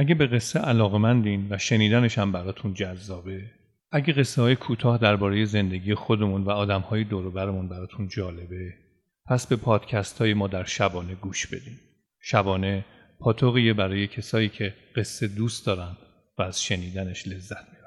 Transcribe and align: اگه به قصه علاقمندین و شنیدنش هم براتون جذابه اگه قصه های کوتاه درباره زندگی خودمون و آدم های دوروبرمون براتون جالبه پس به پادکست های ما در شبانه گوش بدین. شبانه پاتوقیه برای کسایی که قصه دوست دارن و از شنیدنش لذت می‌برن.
اگه 0.00 0.14
به 0.14 0.26
قصه 0.26 0.58
علاقمندین 0.58 1.46
و 1.50 1.58
شنیدنش 1.58 2.18
هم 2.18 2.32
براتون 2.32 2.74
جذابه 2.74 3.50
اگه 3.90 4.12
قصه 4.12 4.42
های 4.42 4.56
کوتاه 4.56 4.98
درباره 4.98 5.44
زندگی 5.44 5.94
خودمون 5.94 6.42
و 6.44 6.50
آدم 6.50 6.80
های 6.80 7.04
دوروبرمون 7.04 7.68
براتون 7.68 8.08
جالبه 8.08 8.74
پس 9.26 9.46
به 9.46 9.56
پادکست 9.56 10.18
های 10.18 10.34
ما 10.34 10.46
در 10.46 10.64
شبانه 10.64 11.14
گوش 11.14 11.46
بدین. 11.46 11.78
شبانه 12.20 12.84
پاتوقیه 13.20 13.74
برای 13.74 14.06
کسایی 14.06 14.48
که 14.48 14.74
قصه 14.96 15.28
دوست 15.28 15.66
دارن 15.66 15.96
و 16.38 16.42
از 16.42 16.62
شنیدنش 16.62 17.28
لذت 17.28 17.64
می‌برن. 17.72 17.77